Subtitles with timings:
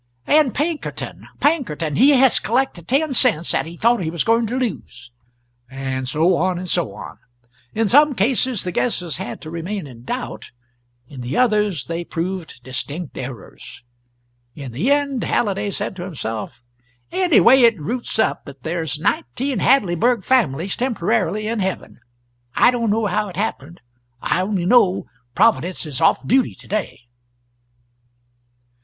[0.25, 4.57] "And Pinkerton Pinkerton he has collected ten cents that he thought he was going to
[4.57, 5.11] lose."
[5.69, 7.19] And so on, and so on.
[7.75, 10.49] In some cases the guesses had to remain in doubt,
[11.07, 13.83] in the others they proved distinct errors.
[14.55, 16.63] In the end Halliday said to himself,
[17.11, 21.99] "Anyway it roots up that there's nineteen Hadleyburg families temporarily in heaven:
[22.55, 23.81] I don't know how it happened;
[24.19, 25.05] I only know
[25.35, 27.01] Providence is off duty to day."